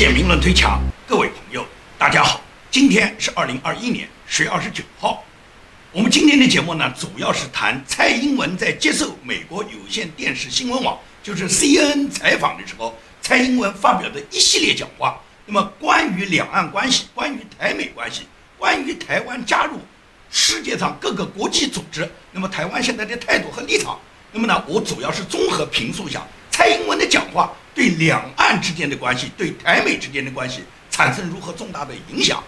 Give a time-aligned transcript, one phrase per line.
[0.00, 1.62] 简明论推墙，各位朋友，
[1.98, 5.22] 大家好，今天是二零二一年十月二十九号。
[5.92, 15.20] 我们今天的节目呢，主要是谈蔡英文在接受美国有线电视新闻网，就是 CNN 采访的时候，蔡英文发表的一系列讲话。
[15.44, 18.22] 那么，关于两岸关系，关于台美关系，
[18.56, 19.78] 关于台湾加入
[20.30, 24.00] 世界上各个国际组织，那么台湾现在的态度和立场，
[24.32, 27.52] 那么呢，我主要是综合评述一下蔡英文的讲话。
[27.80, 32.44] 对两岸之间的关系，对台美之间的关系产生如何重大的影响？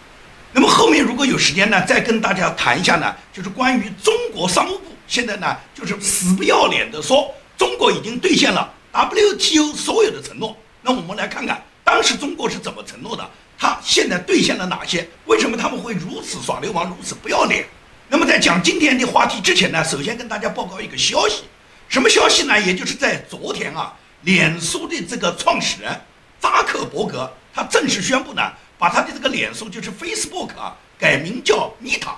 [0.53, 10.55] 那么后面如果有时间呢，再跟大家谈一下呢，就是关于中国商务部现在呢，就是死不要脸的说中国已经兑现了 WTO 所有的承诺。
[10.83, 13.27] 那我们来看看当时中国是怎么承诺的，
[13.59, 15.09] 他现在兑现了哪些？
[15.25, 17.65] 为什么他们会如此耍流氓，如此不要脸？
[18.11, 21.45] 那么在讲今天的话题之前呢，首先跟大家报告一个消息，
[21.89, 22.61] 什么消息呢？
[22.61, 23.95] 也就是在昨天啊。
[24.23, 26.01] 脸书的这个创始人
[26.41, 32.15] 扎克伯格，他正式宣布呢，把他的这个脸书就是 Facebook 啊，改名叫 Meta，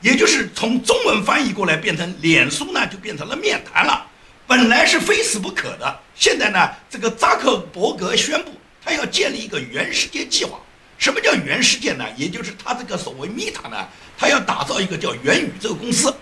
[0.00, 4.06] 也就是从中文翻译过来变成脸书呢，就变成了面谈了。
[4.46, 8.50] 本来是非死不可的，现在呢，这个扎克伯格宣布
[8.84, 10.58] 他要建立一个原世界计划。
[10.98, 12.04] 什么叫原世界呢？
[12.16, 16.14] 也就是他这个所谓 Meta 呢，他要打造一个叫元宇宙公司。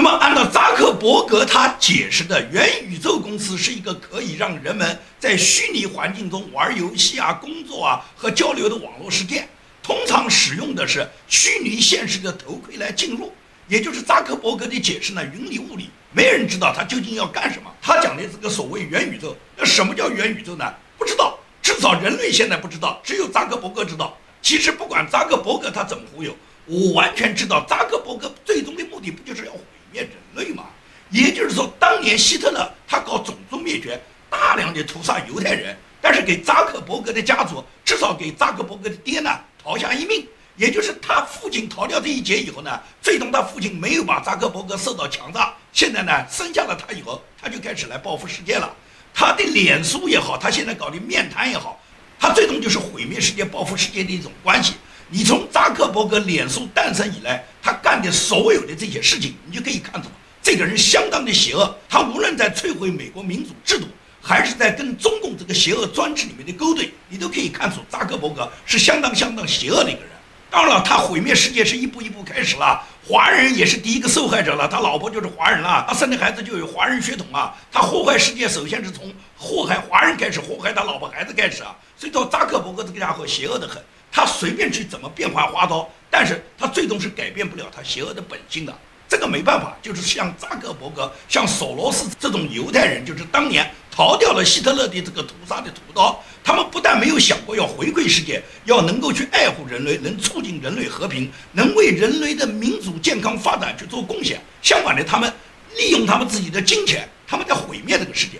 [0.00, 9.48] 那么，按照扎克伯格他解释的，元宇宙公司是一个可以让人们在虚拟环境中玩游戏啊、工作啊和交流的网络世界。
[9.82, 13.32] 通常使用的是虚拟现实的头盔来进入，
[13.66, 17.68] 也就是扎克伯格的解释呢，云里雾里，没人知道他究竟要干什么。
[17.82, 20.72] 他讲的这个所谓元宇宙，那什么叫元宇宙呢？
[20.96, 24.16] 不知道，至少人类现在不知道，只有扎克伯格知道。
[24.40, 29.52] 其实不管扎克伯格他怎么忽悠，我完全知道，扎克伯格最终的目的不就是要。
[29.98, 30.64] 灭人类嘛，
[31.10, 39.30] 也就是说，当年希特勒他搞种族灭绝，大量的屠杀犹太人，但是给扎克伯格的家族，至少给扎克伯格的爹呢
[39.62, 40.26] 逃下一命。
[40.56, 48.72] 也就是他父亲逃掉这一劫以后呢，最终他父亲没有把扎克伯格射到墙上，现在呢生下了他以后，他就开始来报复世界了。
[49.14, 51.80] 他的脸书也好，他现在搞的面谈也好，
[52.18, 54.74] 他最终就是毁灭世界、报复世界的一种关系。
[55.10, 60.08] 你从扎克伯格脸书诞生以来，他干的所有的这些事情，你就可以看出，
[60.42, 61.74] 这个人相当的邪恶。
[61.88, 63.86] 他无论在摧毁美国民主制度，
[64.20, 70.10] 还是在跟中共这个邪恶专制里面的勾兑，你都可以看出扎克伯格是相当相当邪恶的一个人。
[70.50, 74.68] 当然了，他毁灭世界是一步一步开始了，华人也是第一个受害者了。
[74.68, 77.54] 他老婆就是华人了，他生的孩子就有华人血统啊。
[77.72, 81.74] 他祸害世界，首先是从祸害华人开始，祸害他老婆孩子开始啊。
[81.96, 83.82] 所以说，扎克伯格这个家伙邪恶的很。
[84.10, 88.76] 他随便去怎么变换花招，但是他最终是改变不了他邪恶的本性的。
[89.08, 96.22] 这个没办法，就是像扎克伯格、像索罗斯这种犹太人，就是当年逃掉了希特勒的这个屠杀的屠刀。
[96.44, 104.38] 他们不但没有想过要回馈世界，要能够去爱护人类，能促进人类和平，能为人类的民主健康发展去做贡献。
[104.60, 105.32] 相反的，他们
[105.76, 108.38] 利用他们自己的金钱，他们在毁灭这个世界。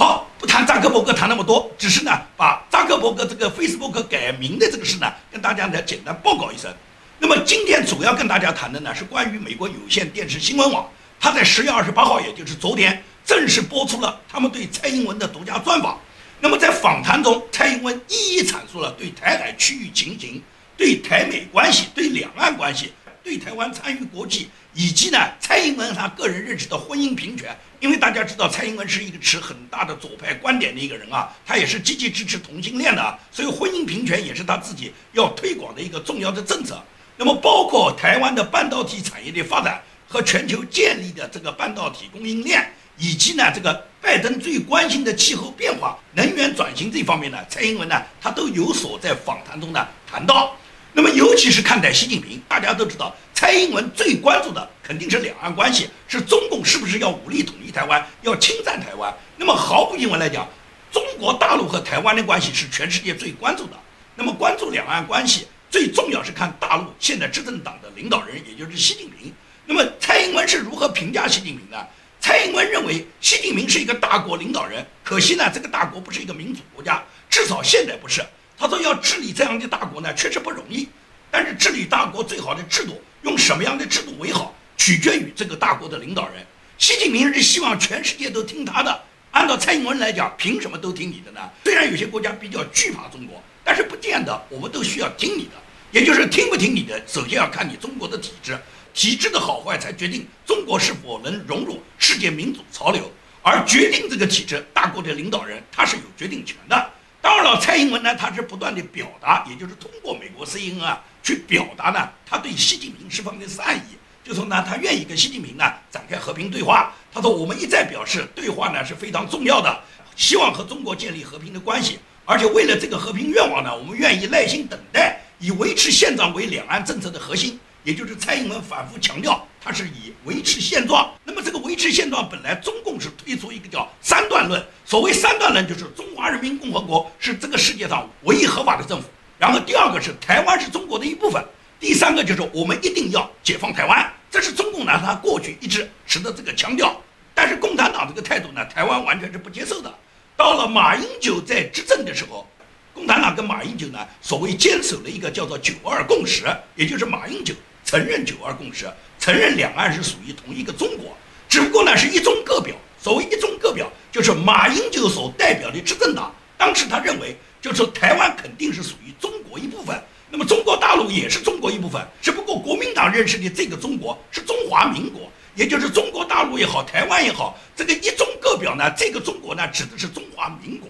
[0.00, 6.74] 好，不谈扎克伯格谈那么多，只是呢，把扎克伯格这个 Facebook 改名的这个事呢，跟大家来简单报告一声。
[7.18, 10.88] 那么今天主要跟大家谈的呢，是关于美国有线电视新闻网，
[11.20, 16.00] 他在十月二十八号，也就是昨天，正式播出了他们对蔡英文的独家专访。
[16.40, 20.42] 那么在访谈中，蔡英文一一阐述了对台海区域情形、
[20.78, 22.90] 对台美关系、对两岸关系、
[23.22, 27.56] 对台湾参与国际，以及呢，蔡英文他个人认识的婚姻平权。
[27.80, 36.82] 因为大家知道蔡英文是一个持很大的左派观点的一个人啊，他也是积极支持同性恋的啊，所以婚姻平权也是他自己要推广的一个重要的政策。
[37.16, 50.54] 那么包括台湾的半导体产业的发展和全球建立的这个半导体供应链，以及呢这个拜登最关心的气候变化、能源转型这方面呢，蔡英文呢他都有所在访谈中呢谈到。
[50.92, 53.14] 那么尤其是看待习近平，大家都知道。
[53.32, 59.10] 蔡英文最关注的肯定是两岸关系，是中共是不是要武力统一台湾，要侵占台湾。
[59.38, 60.46] 那么毫无疑问来讲，
[60.92, 63.72] 中国大陆和台湾的关系是全世界最关注的。
[64.14, 69.32] 那么关注两岸关系，最重要是看大陆现在执政党的领导人，也就是习近平。
[69.64, 71.88] 那么蔡英文是如何评价习近平的？
[72.20, 78.22] 蔡英文认为习近平是一个大国领导人，可惜呢，这个大国不是一个民主国家，至少现在不是。
[78.60, 80.86] 他说要治理这样的大国呢，确实不容易。
[81.30, 83.00] 但是治理大国最好的制度。
[83.22, 86.36] 用什么样的制度为好，取决于这个大国的领导人。
[86.78, 89.02] 习近平是希望全世界都听他的。
[89.30, 91.40] 按照蔡英文来讲，凭什么都听你的呢？
[91.64, 95.52] 虽然有些国家比较惧怕中国，但是不见得我们都需要听你的。
[95.90, 98.58] 也就是听不听你的，首先要看你中国的体制，
[98.94, 103.12] 体制的好坏才决定中国是否能融入世界民主潮流。
[103.42, 106.90] 而决定这个体制，大国的领导人他是有决定权的。
[107.22, 116.92] 当然了，蔡英文呢，他是不断的表达，也就是通过美国 CNN 啊去表达呢，他对习近平释放的善意，就说呢，他愿意跟习近平呢展开和平对话。
[117.12, 119.80] 他说，我们一再表示，对话呢是非常重要的，
[120.16, 127.58] 希望和中国建立和平的关系，而且为了这个和平愿望呢，我们愿意耐心等待，以维持现状为两岸政策的核心。
[127.82, 131.10] 也就是蔡英文反复强调，他是以维持现状。
[131.24, 134.62] 那么这个维持现状，本来中共是推出一个叫三段论。
[134.84, 139.08] 所谓三段论，就是中华人民共和国是这个世界上唯一合法的政府。
[139.38, 141.42] 然后第二个是台湾是中国的一部分。
[141.78, 144.12] 第三个就是我们一定要解放台湾。
[144.30, 146.94] 这是中共呢，他过去一直持的这个强调。
[147.34, 149.92] 但是共产党这个态度呢，台湾完全是不接受的。
[150.36, 152.46] 到了马英九在执政的时候。
[152.92, 156.44] 共产党跟马英九呢，所谓坚守了一个叫做“九二共识”，
[156.74, 157.54] 也就是马英九
[157.90, 158.88] 承认“九二共识”，
[159.18, 161.16] 承认两岸是属于同一个中国，
[161.48, 162.76] 只不过呢是一中各表。
[163.02, 170.00] 所谓一中各表，就是马英九所代表的执政党，当时他认为，就是台湾肯定是属于中国一部分，
[170.30, 175.22] 那么中国大陆也是中国一部分，只不过国民党认识的这个中国是中华民国，
[175.56, 180.88] 也就是中国大陆也好，台湾也好，这个一中各表呢，这个中国呢指的是中华民国。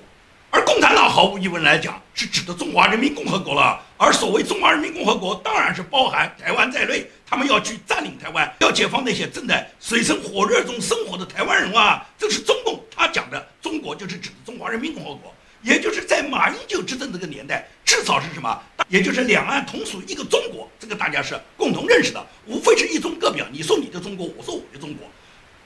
[0.50, 3.80] 而共产党毫无疑问来讲，是指的中华人民共和国了。
[3.96, 7.06] 而所谓中华人民共和国，当然是包含台湾在内。
[7.24, 12.04] 他们要去占领台湾，要解放那些正在水深火热中生活的台湾人啊！
[12.18, 15.32] 这是中共他讲的中国，就是指的中华人民共和国。
[15.62, 18.60] 也就是在马英九执政这个年代，至少是什么？
[18.88, 22.26] 也就是两岸同属一个中国，这个大家是共同认识的。
[22.46, 25.06] 无非是一中各表，你说你的中国，我说我的中国。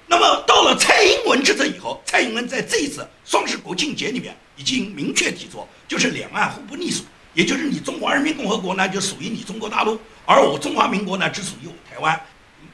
[0.07, 7.05] 那么到了蔡英文执政以后，蔡英文在这一次双十国庆节里面已经明确提出，就是两岸互不隶属，
[7.35, 12.21] 也就是你中华人民共和国呢就属于你中国大陆，而我中华民国呢只属于我台湾，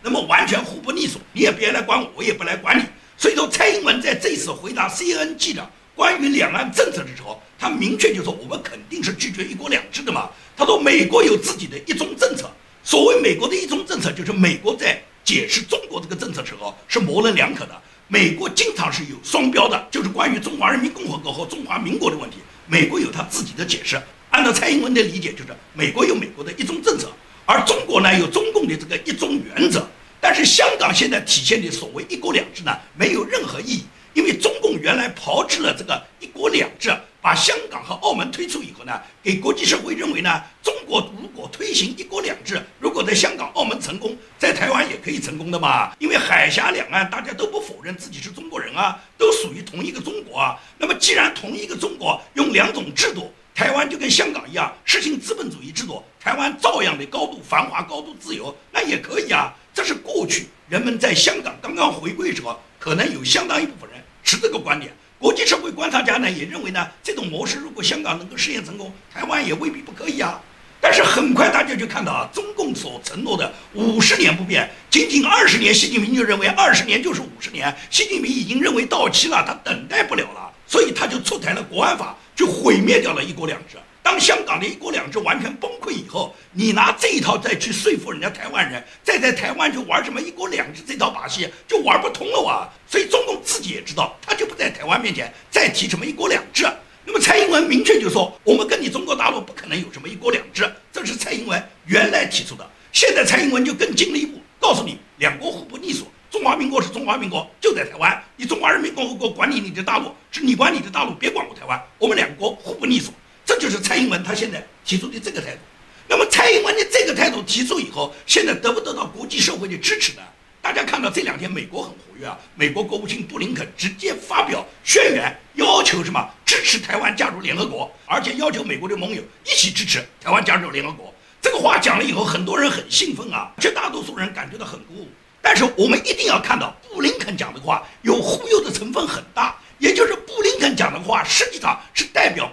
[0.03, 2.85] 那么完全互不隶属，你也别来管我，我也不来管你。
[3.17, 10.31] 所以说，蔡英文在这次回答 CNN 记者关于两岸政策的时候，他明确就说我们肯定是拒绝一国两制的嘛。
[10.57, 12.51] 他说美国有自己的一中政策，
[12.83, 15.03] 所谓美国的一中政策，就是美国在。
[15.23, 24.03] 解释中国这个政策时候是模棱两可的，美国经常是有双标的，就是关于中华人民共和国和中华民国的问题，美国有他自己的解释。
[24.31, 27.09] 按照蔡英文的理解，就是美国有美国的一中政策，
[27.47, 29.87] 而中国呢有中共的这个一中原则。
[30.21, 33.85] 但是香港现在体现的所谓一国两制呢，没有任何意义，
[34.15, 36.93] 因为中共原来炮制了这个一国两制。
[37.23, 45.93] 把香港和澳门推出以后呢，给国际社会认为呢，中国如果推行一国两制，如果在香港、澳门成功，在台湾也可以成功的嘛。
[45.99, 50.59] 因为海峡两岸大家都不否认自己是中国人啊，都属于同一个中国啊。
[50.79, 59.55] 那么既然同一个中国用两种制度，台湾就跟香港一样实行资本主义制度，台湾照样的高度繁华、高度自由，那也可以啊。
[59.75, 64.93] 这是过去人们在香港刚刚回归时候，可能有相当一部分人持这个观点。
[65.21, 70.41] 国际社会观察家呢也认为呢，这种模式如果香港能够试验成功，台湾也未必不可以啊。
[70.81, 83.77] 但是很快大家就看到啊，中共所承诺的五十年不变，仅仅二十年，习近平就认为二十年就是五十年，习近平已经认为到期了，他等待不了了，所以他就出台了国安法，就毁灭掉了一国两制。
[84.11, 92.69] 当香港的一国两制完全崩溃以后，你拿这一套再去说服人家台湾人，再在台湾就玩什么一国两制这套把戏，就玩不通了哇！
[92.89, 96.67] 所以中共自己也知道，他就不在台湾面前再提什么一国两制。
[97.05, 102.69] 那么蔡英文明确就说，我们跟你中国大陆不可能有什么一国两制，这是蔡英文原来提出的。
[102.91, 113.13] 现在蔡英文就更进了一步，告诉你两国互不隶属，中华民国是中华民国，就在台湾，你中华人民共和国管理你的大陆，是你管你的大陆，别管我台湾，我们两国互不隶属。
[113.51, 115.59] 这就是蔡英文他现在提出的这个态度。
[116.07, 120.23] 那么蔡英文的这个态度提出以后，现在得不得到国际社会的支持呢？
[120.63, 131.13] 大家看到这两天美国很活跃啊，美国国务卿布林肯直接发表宣言，要求什么支持台湾加入联合国，而且要求美国的盟友一起支持台湾加入联合国。
[131.43, 135.09] 这个话讲了以后，很多人很兴奋啊，绝大多数人感觉到很鼓舞。
[135.43, 139.57] 但是我们一定要看到，布林肯讲的话有忽悠的成分很大。
[139.79, 142.50] 也就是布林肯讲的话，实际上是代表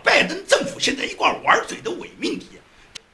[0.79, 2.47] 现在一块玩嘴的伪命题。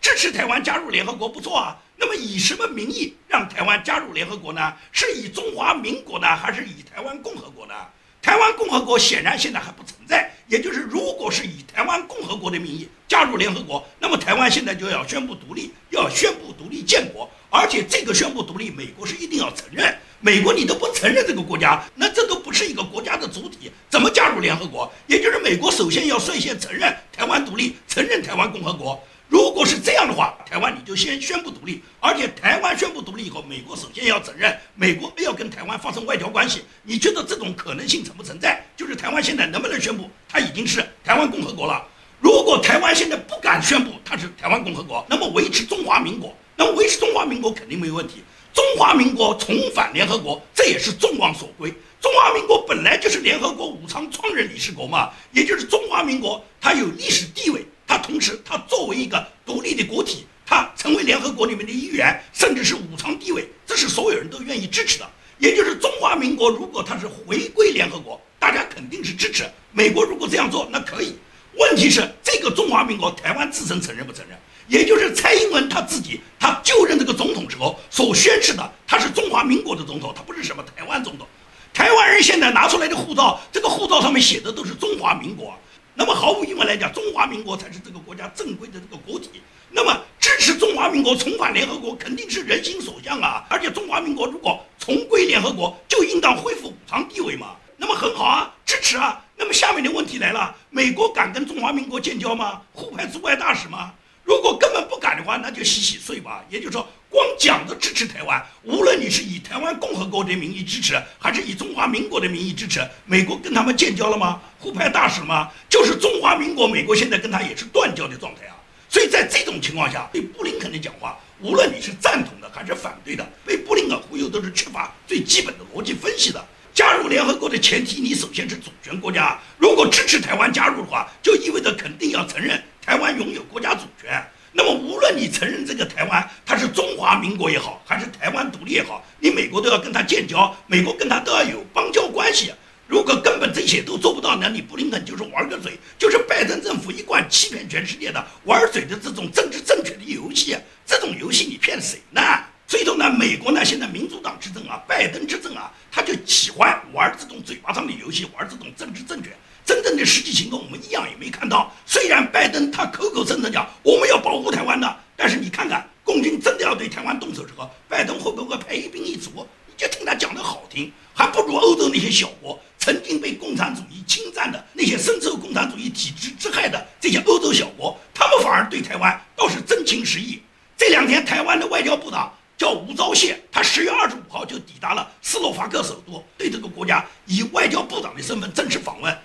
[0.01, 4.73] 支持台湾加入联合国不错啊，那么以什么名义让台湾加入联合国呢？
[4.91, 7.73] 是以中华民国呢，还是以台湾共和国呢？
[8.21, 10.29] 台湾共和国显然现在还不存在。
[10.47, 19.97] 也就是如果是以台湾共和国的名义加入联合国，那么台湾现在就要宣布独立，要宣布独立建国，而且这个宣布独立，美国是一定要承认。
[20.25, 24.89] 美国你都不承认这个国家，那这都不是一个国家的主体，怎么加入联合国？
[25.05, 28.97] 也就是美国首先要率先承认台湾独立，承认台湾共和国。
[29.27, 36.61] 如果是这样的话，台湾你就先宣布独立，而且台湾宣布独立以后，美国首先要承认，美国要跟台湾发生外交关系。
[36.83, 38.65] 你觉得这种可能性存不存在？
[38.77, 41.85] 就是台湾现在能不能宣布它已经是台湾共和国了？
[42.21, 48.23] 如果台湾现在不敢宣布它是台湾共和国，那么维持中华民国，那么维持中华民国肯定没有问题。
[48.53, 51.73] 中华民国重返联合国，这也是众望所归。
[51.99, 65.09] 中华民国本来就是联合国五常创任理事国嘛，也就是中华民国，它有历史地位，它同时它作为一个独立的国体，它成为联合国里面的一员，甚至是五常地位，这是所有人都愿意支持的。
[65.39, 69.49] 也就是中华民国如果它是回归联合国，大家肯定是支持。
[69.71, 71.15] 美国如果这样做，那可以。
[71.55, 74.37] 问题是这个中华民国台湾自身承认不承认？
[74.67, 81.27] 也就是蔡英文他自己他就任这个总统之后所宣誓的，他是中华民国的总统，他不是什么台湾总统。
[81.73, 85.53] 台湾人现在拿出来的护照，这个护照上面写的都是中华民国。
[85.95, 89.29] 那么毫无疑问来讲，中华民国才是这个国家正规的这个国体。
[89.71, 93.43] 那么支持中华民国重返联合国，肯定是人心所向啊！
[93.49, 97.55] 而且中华民国如果重归联合国，就应当恢复五常地位嘛。
[97.77, 99.19] 那么很好啊，支持啊。
[99.35, 102.61] 那么下面的问题来了，美国敢跟中华民国建交吗？
[102.71, 103.91] 互派驻外大使吗？
[104.23, 106.43] 如果根本不敢的话，那就洗洗睡吧。
[106.49, 114.41] 也就是说，光讲着支持台湾，无论你是以台湾共和国的名义支持，还是以中华民国的名义支持，美国跟他们建交了吗？
[114.59, 115.51] 互派大使吗？
[115.69, 118.55] 就是中华民国，美国现在跟他也是断交的状态啊。
[118.89, 126.43] 所以在这种情况下，对布林肯的讲话，无论你是赞同的还是反对的，被布林肯忽悠都是缺乏最基本的逻辑分析的。
[126.73, 129.39] 加入联合国的前提，你首先是主权国家。
[129.57, 132.63] 如果支持台湾加入的话，就意味着肯定要承认。
[132.85, 134.21] 台湾拥有国家主权，
[134.51, 142.51] 那么无论你承认这个台湾它是中华民国也好，还是台湾独立也好，你美国都要跟他建交，美国跟他都要有邦交关系。
[142.85, 150.55] 如果根本这些都做不到，那你布林肯就是玩个嘴，就是拜登政府一贯欺骗全世界的玩嘴的这种政治正确的游戏。
[150.85, 152.21] 这种游戏你骗谁呢？
[152.67, 159.29] 所以说呢，美国呢现在民主党执政啊，拜登执政啊，他就喜欢玩这种嘴巴上的游戏，玩这种政治正确。
[159.65, 161.71] 真正的实际行动，我们一样也没看到。
[161.85, 169.47] 虽然拜登他口口声声讲我们要保护台湾的，但是你看看，共军真的要对台湾动手之后，拜登会不会派一兵一卒？
[169.67, 180.41] 你就听他讲的好听，还不如欧洲那些小国，曾经被共产主义侵占的那些深受共产主义体制之害的这些欧洲小国，他们反而对台湾倒是真情实意。
[180.77, 182.31] 这两天，台湾的外交部长。
[182.55, 189.17] 叫吴钊燮，他十月二十五号就抵达了斯洛伐克首都，对这个国家以外交部长的身份正式访问，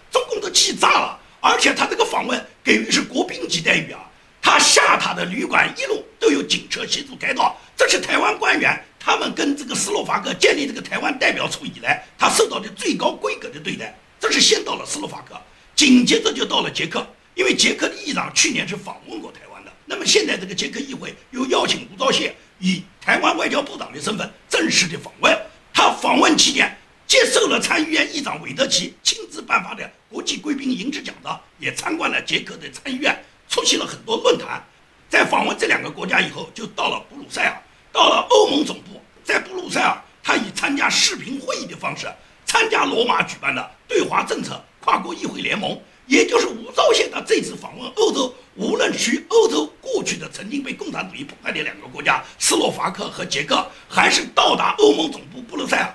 [0.50, 1.18] 气炸了。
[1.40, 4.00] 而且他这个访问给予是国宾级待遇啊，
[4.42, 7.56] 他下榻的旅馆一路都有警车协助开道。
[7.76, 13.96] 这是台湾官员他们跟这个斯洛伐克建立这个台湾代表处以来，他受到的最高规格的对待。
[14.18, 15.40] 这是先到了斯洛伐克，
[15.76, 19.72] 紧接着就到了捷克，因为捷克的议长去年是访问过台湾的。
[19.86, 22.32] 那么现在这个捷克议会又邀请吴钊燮。
[22.58, 25.32] 以台湾外交部长的身份正式的访问，
[25.72, 26.76] 他访问期间
[27.08, 34.62] 接受了参议院议长韦德奇亲自颁发的国际贵宾银质奖章，也参观了捷克的参议院，出席了很多论坛。
[35.08, 42.06] 在访问这两个国家以后，就到了布鲁塞尔，到了欧盟总部，在布鲁塞尔，他以参加视频会议的方式
[42.44, 45.80] 参加罗马举办的对华政策跨国议会联盟。
[46.06, 55.94] 也就是吴钊燮他这次访问欧洲，无论去欧洲过去的曾经被共产主义迫害的两个国家斯洛伐克和捷克，还是到达欧盟总部布鲁塞尔，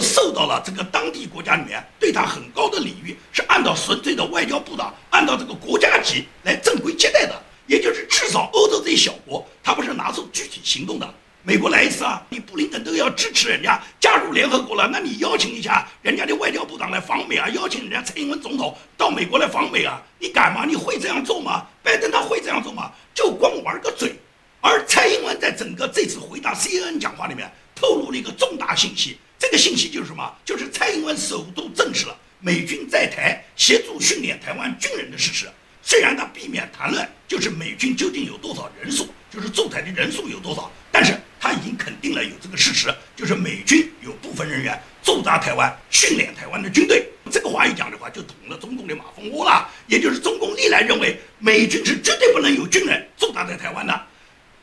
[0.00, 7.42] 受到了这个当地国家里面对他很高的礼遇，是按照纯粹的外交部长，按照这个国家级来正规接待的。
[7.66, 11.14] 也就是至少欧洲这些小国，他不是拿出具体行动的。
[11.42, 20.64] 美国来一次啊，你布林肯都要支持人家加入联合国了，那你邀请一下人家的外交部长来访美啊，邀请人家蔡英文总统到美国来访美啊，你敢吗？
[20.66, 21.64] 你会这样做吗？
[21.82, 22.90] 拜登他会这样做吗？
[23.14, 24.14] 就光玩个嘴。
[24.60, 29.16] 而蔡英文在整个这次回答 CNN 讲话里面透露了一个重大信息，
[29.50, 30.32] 这个信息就是什么？
[30.44, 35.50] 就是蔡英文首度证实了美军在台协助训练台湾军人的事实。
[35.82, 41.18] 虽然他避免谈论就是美军究竟有多少人数，就是驻台的人数有多少，但是。
[41.42, 47.08] 他已经肯定了有这个事实，就是美军有部分人员驻扎台湾，训练台湾的军队。
[47.30, 49.66] 这个话一讲的话，就捅了中共的马蜂窝了。
[49.86, 54.06] 也就是中共历来认为美军是绝对不能有军人驻扎在台湾的。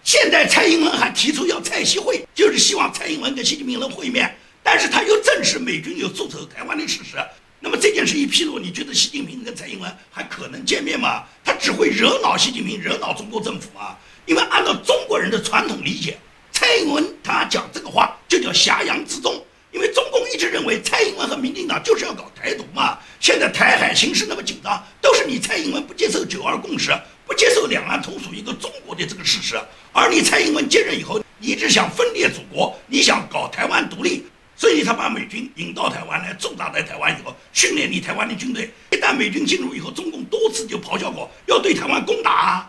[0.04, 4.38] 现在蔡英文还提出要蔡习会，就是希望蔡英文跟习近平能会面，
[4.70, 7.16] 但是他又证实美军有驻守台湾的事实。
[7.62, 11.24] 那么这件事一披露，你觉得习近平跟蔡英文还可能见面吗？
[11.42, 13.96] 他只会惹恼习近平，惹恼中国政府吗？
[14.26, 16.18] 因为按照中国人的传统理解。
[16.52, 23.00] 蔡英文他讲这个话就叫挟洋自重，因为中共一直认为蔡英文和民进党就是要搞台独嘛。
[23.22, 26.92] 现在台海形势那么紧张，都是你蔡英文不接受九二共识，
[27.26, 29.58] 不接受两岸同属一个中国的这个事实。
[29.94, 34.26] 而你蔡英文接任以后，你一直想分裂祖国，你想搞台湾独立，
[34.58, 38.70] 所以他把美军引到台湾来驻扎在台湾以后，训练你台湾的军队。
[38.92, 42.68] 一旦美军进入以后，中共多次就咆哮过要对台湾攻打。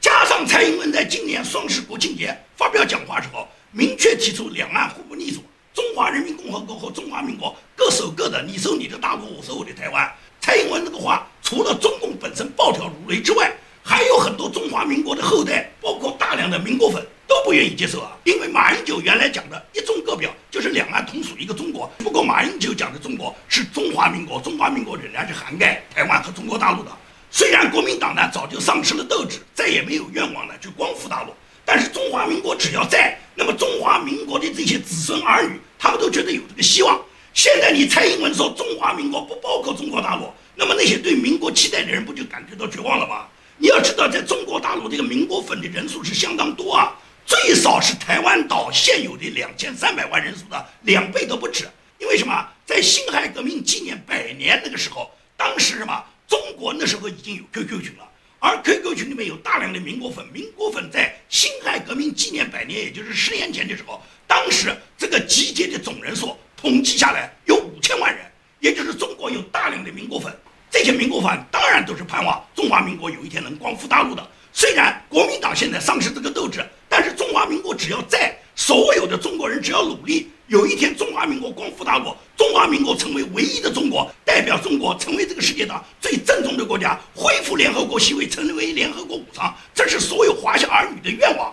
[0.00, 5.42] 加上蔡英文在今年双十国庆节发表讲话时候，明确提出两岸互不隶属，
[5.72, 10.12] 中华人民共和国和中华民国各守各的，你守你的大陆，我守我的台湾。
[10.40, 13.52] 蔡英文这个话，除了中共本身暴跳如雷之外，
[13.88, 18.14] 还有很多中华民国的后代，包括大量的民国粉都不愿意接受啊。
[18.22, 21.90] 因为马英九原来讲的一中各表，就是两岸同属一个中国。
[21.96, 26.90] 不过马英九讲的中国是中华民国，中华民国仍然是涵盖台湾和中国大陆的。
[27.30, 31.32] 虽然国民党呢早就丧失了斗志，再也没有愿望了去光复大陆，
[31.64, 37.00] 但是中华民国只要在，那么中华民国的这些子孙儿女，他们都觉得有这个希望。
[37.32, 43.24] 现在你蔡英文说中华民国不包括中国大陆，那么那些对民国期待的人不就感觉到绝望了吗？
[43.60, 46.96] 你要知道，在中国大陆这个民国粉的人数是相当多啊，
[47.26, 51.68] 最少是台湾岛现有的两千三百万人数的两倍都不止。
[51.98, 52.48] 因为什么？
[52.64, 56.04] 在辛亥革命纪念百年那个时候，当时什么？
[56.28, 60.24] 中国那时候已经有 QQ 群了，而 QQ 群里面有大量的民国粉。
[60.32, 68.24] 民国粉在辛亥革命纪念百年，也就是十年前的时候，当时这个集结的总人数统计下来有五千万人，
[68.60, 70.32] 也就是中国有大量的民国粉。
[70.70, 74.26] 这些民国粉当然都是盼望中华民国有一天能光复大陆的。
[74.52, 80.30] 虽然国民党现在丧失这个斗志，但是中华民国只要在，所有的中国人只要努力。
[80.48, 91.52] 有一天，中华民国光复大陆，中华民国成为唯一的中国，代表中国成为这个世界上最正宗的国家，恢复联合国席位，成为联合国五常，这是所有华夏儿女的愿望。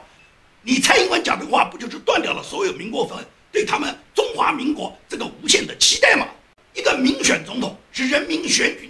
[0.62, 3.18] 你蔡英文讲的话，不就是断掉了所有民国粉
[3.52, 6.26] 对他们中华民国这个无限的期待吗？
[6.74, 8.85] 一个民选总统是人民选举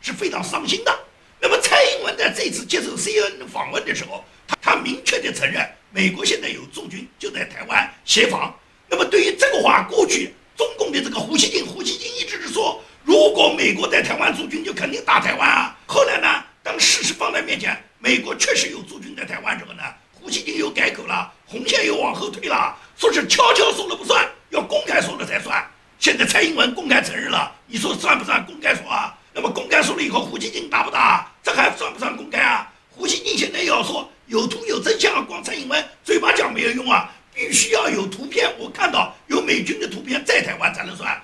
[0.00, 0.98] 是非常伤心的。
[1.40, 8.54] 那么，蔡英文在这次接受 CNN 访问的时候，他他明确的承认，美国现在有驻军就在台湾协防。
[8.88, 15.76] 那么，对于这个话，过去中共的这个胡锡进，胡锡进一直是说，如果美国在台湾驻军，就肯定打台湾啊。
[15.86, 17.76] 后来呢，当事实放在面前。
[18.00, 19.82] 美国确实有驻军在台湾，之后呢，
[20.12, 25.68] 胡锡进又改口了，红线又往后退了，说是悄悄说了不算，要公开说了才算。
[25.98, 29.17] 现在蔡英文公开承认了，你说算不算公开说啊？
[29.40, 31.30] 那么公开说了以后，胡锡进打不打？
[31.44, 32.68] 这还算不算公开啊？
[32.90, 41.16] 胡锡进现在要说有图有真相啊，光蔡英文嘴巴讲没有用啊，必须要有图片，我看到有美军的图片在台湾才能算。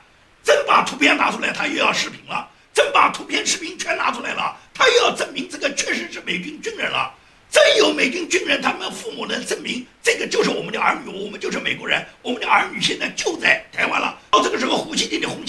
[0.44, 2.48] 真把图片拿出来，他又要视频了。
[2.72, 7.12] 真把图片、视频全拿出来了，他又要证明这个确实是美军军人了。
[7.50, 14.16] 真有美军军人，他们父母能证明这个就是我们的儿女，我们就是美国人，我们的儿女现在就在台湾了。
[14.30, 15.43] 到这个时候，胡锡进的红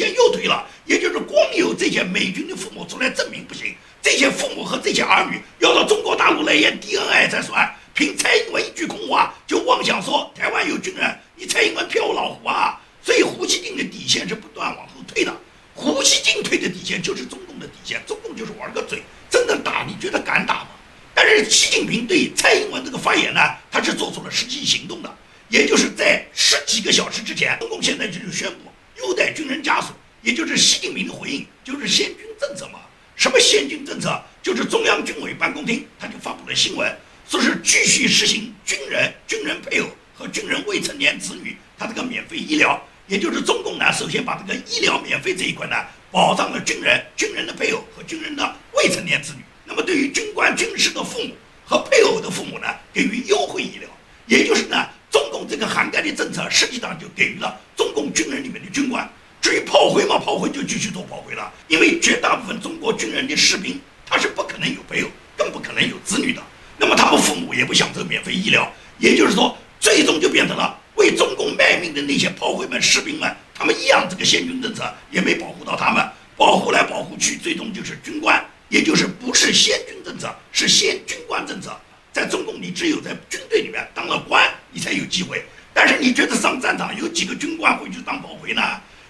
[1.95, 7.73] 些美军的父母出来证明不行，这些父母和这些儿女要到中国大陆来验 DNA 才算。
[7.93, 12.77] 凭蔡英文一句空话就妄想说台湾有军人，你蔡英文骗我老虎啊！
[13.01, 15.34] 所以胡锡进的底线是不断往后退的。
[15.73, 20.67] 胡锡进退的底线就是中共的底线，中共就是玩个嘴，真的打，你觉得敢打吗？
[21.13, 23.39] 但是习近平对蔡英文这个发言呢，
[23.71, 29.93] 他是做出了实际行动的，也就是在十几个小时之前，中共现在就宣布优待军人家属，
[30.25, 32.79] 也就是习近平的回应，就是先军政策嘛。
[33.15, 34.19] 什么先军政策？
[34.41, 36.91] 就是中央军委办公厅他就发布了新闻，
[37.29, 42.83] 说是继续实行军人、军人配偶和军人未成年子女他这个免费医疗。
[43.07, 45.75] 也就是中共呢，首先把这个医疗免费这一块呢，
[46.11, 49.43] 保障了军人、军人的配偶和军人的未成年子女。
[49.63, 53.88] 那么对于军官、军士的父母和配偶的父母呢，给予优惠医疗。
[54.25, 59.07] 也就是呢，中共这个涵盖的政策，实际上就给予了中共军人里面的军官。
[59.45, 61.53] 至于炮灰嘛，炮灰就继续做炮灰了。
[61.67, 66.41] 因为绝大部分中国军人的士兵，他是不可能有配偶，更不可能有子女的。
[66.79, 68.67] 那么他们父母也不享受免费医疗。
[68.97, 70.75] 也就是说，最终就变成了。
[70.95, 76.03] 为中共卖命的那些炮灰们、士兵们，他们一样，这个先军政策也没保护到他们，
[76.36, 81.79] 保护来保护去，最终就是军官，也就是不是先军政策，是先军官政策。
[82.12, 85.45] 在中共，你只有在军队里面当了官，你才有机会。
[85.71, 88.63] 但是你觉得上战场有几个军官会去当炮灰呢？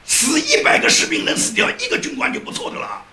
[0.05, 3.03] 死一百个士兵能死掉一个军官就不错的了。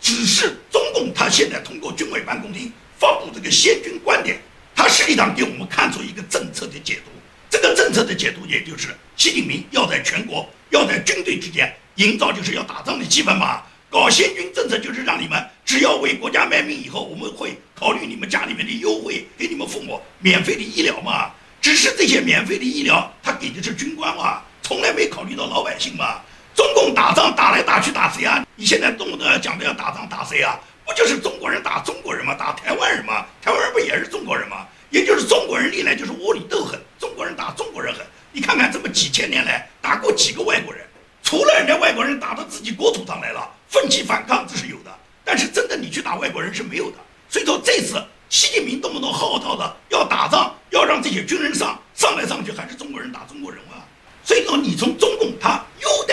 [0.00, 4.38] 只是中共他现在通过军委办公厅发布这个先军观点，
[4.74, 7.10] 他实际上给我们看出一个政策的解读。
[7.48, 13.62] 这个政策的解读也就是习近平要在全国要在军队之间营造就是要打仗的气氛嘛。
[13.88, 21.30] 搞先军政策就是让你们只要为国家卖命以后，我们会考虑你们家里面的优惠，给你们父母免费的医疗嘛。
[21.62, 26.20] 只是这些免费的医疗，他给的是军官嘛，从来没考虑到老百姓嘛。
[26.56, 28.42] 中共打仗打来打去打谁啊？
[28.56, 30.58] 你现在动不动要讲的要打仗打谁啊？
[30.86, 32.34] 不就是中国人打中国人吗？
[32.34, 33.26] 打台湾人吗？
[33.42, 34.66] 台湾人不也是中国人吗？
[34.88, 38.06] 也就是中国人历来就是窝里斗狠，中国人打中国人狠。
[38.32, 40.82] 你看看这么几千年来打过几个外国人，
[41.22, 44.90] 除了人家外国人打到自己国土上来了，奋起反抗这是有的，
[45.24, 46.96] 但是真的你去打外国人是没有的。
[47.28, 48.02] 所以说这次。
[48.28, 53.78] 习近平动不动号召的要打仗，要让这些军人上上来上去，还是中国人打中国人啊？
[54.24, 55.64] 所以说，你从中共他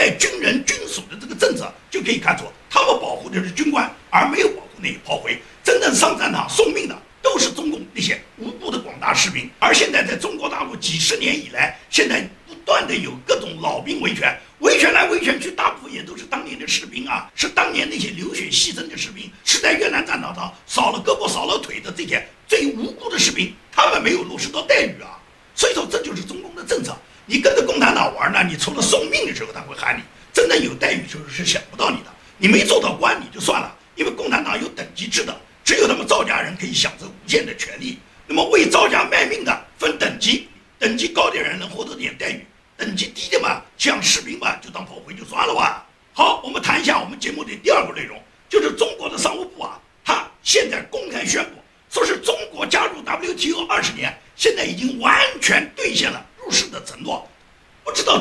[0.04, 5.42] 在军人军属的这个政策就可以看出，他们保护的是军官，而没有保护那些炮灰。
[5.64, 9.50] 真正上战场送命的都是中共那些无辜的广大士兵。
[9.60, 14.38] 而现在在中国大陆几十年以来，现在不断的有各种老兵维权。
[14.60, 25.16] 维权来维权去，大部分也都是当年的士兵啊，是当年那些流血牺牲的士兵，是在越南战场上少了胳膊少了腿的这些最无辜的士兵，他们没有落实到待遇啊。
[25.56, 26.94] 所以说，这就是中共的政策。
[27.26, 32.12] 你跟着共产党玩呢，你除了送命的时候他会喊你，真的有待遇时候是想不到你的。
[32.38, 35.34] 你没做到官你就算了，因为共产党有等级制的，
[35.64, 37.98] 只有他们赵家人可以享受无限的权利。
[38.28, 42.46] 那么为赵家卖命的分等级，等级高的人能获得点待遇。
[42.76, 45.86] 等级低的嘛，像士兵嘛，就当炮灰就算了吧。
[46.12, 51.52] 好，我们谈一下我们节目的第二个内容，就是中国的商务部啊，他现在公开宣布，
[51.90, 56.23] 说是中国加入 WTO 二十年，现在已经完全兑现了。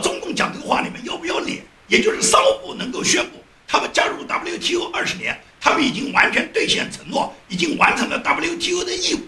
[0.00, 1.62] 中共讲这个话你们要不要脸？
[1.88, 9.20] 也就是商务部能够宣布他们加入 WTO 二十年，他们已经完全兑现承诺，已经完成了 WTO 的义务。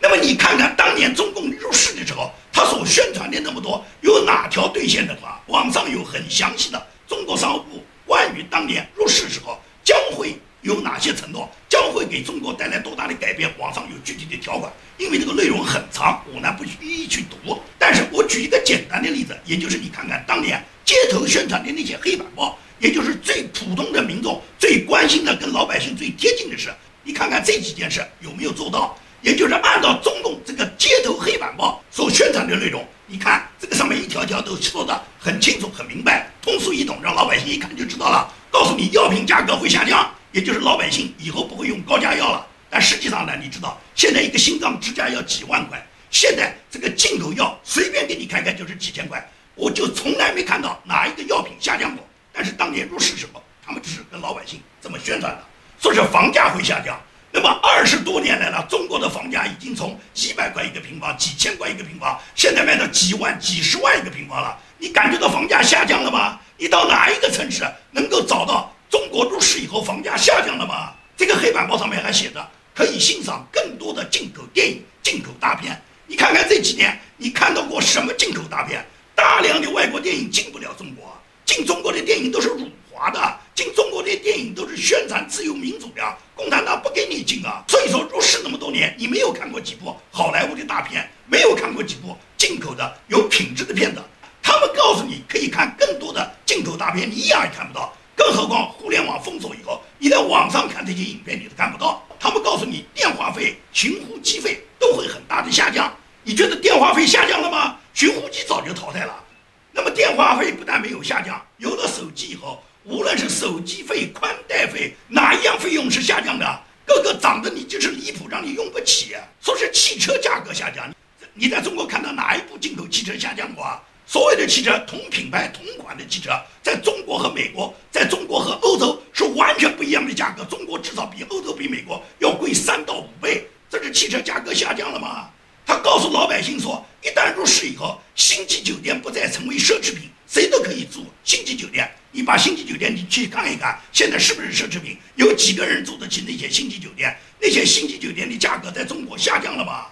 [0.00, 5.40] 那么你看看当年中共入世的时候，他所宣传的那么多，有哪条兑现的话？
[5.46, 14.72] 网上有很详细的中国商务部关于当年入世时候将会有哪些承诺，将会给中国带来多大的改变，网上有具体的条款。
[14.96, 17.60] 因为这个内容很长，我呢不一一去读。
[17.78, 28.98] 但是我举一个简单的例子，也就是你看看当年街头宣传的那些黑板报，也就是最普通的民众最关心的、跟老百姓最贴近的事，你看看这几件事有没有做到？
[29.20, 38.32] 也就是按照中共这个街头黑板报所宣传的内容，你看这个上面一条条都说的很清楚、很明白、通俗易懂，让老百姓一看就知道了。
[38.50, 42.46] 告诉你药品价格会下降，也就是老百姓以后不会用高价药了。
[42.70, 52.06] 但实际上呢，你知道现在一个心脏支架要几万块，现在这个进口药随便给你开开就是几千块，我就从来没看到哪一个药品下降过。
[52.32, 55.42] 但是当年入市时候，他们只是跟老百姓这么宣传的，
[55.80, 57.00] 说是房价会下降。
[57.30, 64.58] 那么二十多年来了，中国的房价已经从几百块一个平方、几千块一个平方，现在卖到几万、几十万一个平方了。
[64.78, 66.38] 你感觉到房价下降了吗？
[66.56, 70.92] 你到哪一个城市能够找到中国入市以后房价下降了吗？
[71.16, 75.80] 这个黑板报上面还写着可以欣赏更多的进口电影、进口大片。
[76.06, 78.84] 你看看这几年，你看到过什么进口大片？
[79.14, 81.12] 大量的外国电影进不了中国，
[81.44, 83.38] 进中国的电影都是辱华的。
[83.54, 87.64] 进中国的电影都是宣传自由民主的，共产党不给你进啊！
[87.66, 94.00] 所以说入世那么多年，你没有看过几部好莱坞的大片，没有看过几部进口的有品质的片子。
[94.40, 97.92] 他们告诉你可以看更多的进口大片，你一样也看不到。
[98.28, 102.06] 更何况互联网封锁以后，你在网上看这些影片你都看不到。
[102.20, 105.90] 他们告诉你电话费、寻呼机费都会很大的下降。
[106.24, 107.78] 你觉得电话费下降了吗？
[107.94, 109.24] 寻呼机早就淘汰了。
[109.72, 112.62] 那么电话费不但没有下降，有了手机以后。
[112.84, 116.60] 无论是手机费、宽带费，哪一样费用是下降的？
[116.84, 119.16] 个个涨得你就是离谱，让你用不起。
[119.40, 120.86] 说是汽车价格下降，
[121.32, 123.80] 你在中国看到哪一部进口汽车下降过啊？
[124.10, 126.30] 所有的汽车同品牌、同款的汽车，
[126.62, 130.42] 在中国和美国，在中国和欧洲是完全不一样的价格。
[130.46, 133.46] 中国至少比欧洲、比美国要贵三到五倍。
[133.68, 135.28] 这是汽车价格下降了吗？
[135.66, 141.86] 他告诉老百姓说，一旦入市以后，星级酒店不再成为奢侈品，谁都可以住星级酒店。
[142.10, 144.96] 你把星级酒店你去看一看，现在是不是奢侈品？
[145.16, 147.14] 有几个人住得起那些星级酒店？
[147.38, 149.84] 那些星级酒店的价格在中国下降了吗？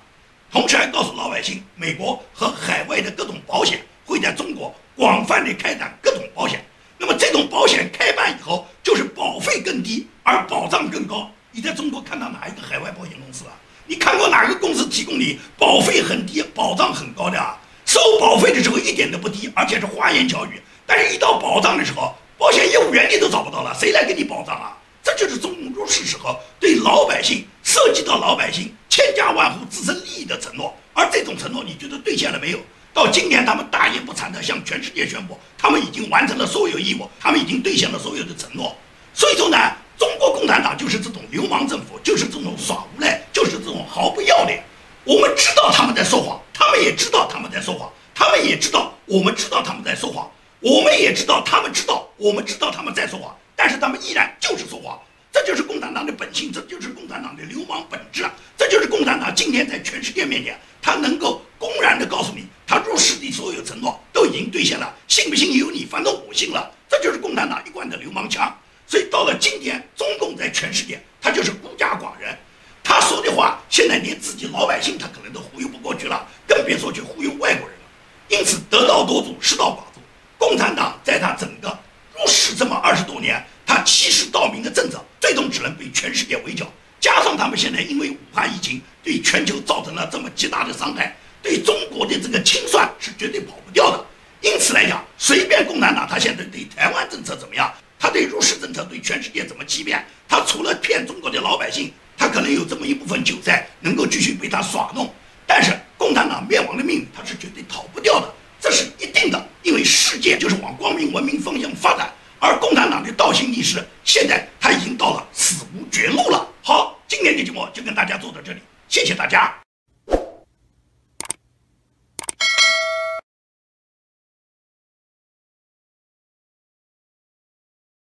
[0.51, 6.65] 同时还告诉老百姓，美国和海外的各种保险会在中国广泛的开展各种保险。
[6.97, 11.31] 那么这种保险开办以后，就是保费更低而保障更高。
[11.51, 13.53] 你在中国看到哪一个海外保险公司啊？
[13.87, 17.59] 你看过哪个公司提供你保费很低、保障很高的啊？
[17.85, 18.53] 收保费？
[18.53, 20.61] 的时候一点都不低，而且是花言巧语。
[20.87, 24.77] 但是，一到保障的时候，保险业务员你都找不到了，谁来给你保障啊？
[25.03, 30.75] 这就是中共入世时候对老百姓涉及到老百姓千家万户自身利益的承诺。
[30.93, 32.59] 而这种承诺，你觉得兑现了没有？
[32.97, 38.75] 到今年，他们大言不惭地向全世界宣布，他们已经完成了所有义务，他们已经兑现了所有的承诺。
[39.13, 39.59] 所以说呢，
[39.99, 44.65] 中国共产党就是这种流氓政府，就是这种耍无赖，就是这种毫不要脸。
[45.05, 50.31] 我们知道他们在说谎，他们也知道他们在说谎，他们也知道我们知道他们在说谎，
[50.61, 54.99] 我们也知道他们知道我们知道他们在说谎，但是他们依然就是说谎。
[55.31, 58.25] 这就是共产党的本性，这就是共产党的流氓本质，
[58.57, 66.71] 这就是共产党今天在全世界面前，他能够公然的告诉你，他入世的所有承诺都已经兑现了，信不信由你，反正我信了。
[66.89, 68.53] 这就是共产党一贯的流氓腔。
[68.89, 72.37] 所以到了今天，中共在全世界，他就是孤家寡人，
[72.83, 77.85] 他说的话，现在连自己老百姓他可能都忽悠不过去了，更别说去忽悠外国人了。
[78.29, 80.01] 因此，得道多助，失道寡助。
[80.39, 81.69] 共产党在他整个
[82.15, 86.67] 入世这么二十多年，他欺世盗名的政策，最终只能被全世界围剿。
[87.01, 94.05] 加上他们现在因为武汉疫情对全球造成了这么极大的伤害，对中国的这个清算是绝对跑不掉的。
[94.43, 97.73] 因此来讲，随便共产党他现在对台湾政策怎么样？
[97.99, 100.05] 他对入世政策对全世界怎么欺骗？
[100.29, 105.13] 他除了骗中国的老百姓，他可能有这么一部分韭菜能够继续被他耍弄。
[105.47, 108.29] 但是共产党灭亡的命运他是绝对逃不掉的，
[108.61, 109.49] 这是一定的。
[109.63, 116.47] 因为世界就是往光明文明方向发展，而共产党的倒行逆施现在他已经到了死无绝路了。
[116.63, 119.66] 好，今天的节目就跟大家做到这里，谢谢大家。